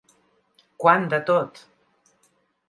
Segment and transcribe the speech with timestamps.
[0.83, 1.61] Quant de tot!